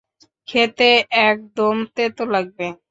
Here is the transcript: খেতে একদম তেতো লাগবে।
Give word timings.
খেতে 0.47 0.89
একদম 1.23 1.75
তেতো 1.95 2.23
লাগবে। 2.25 2.67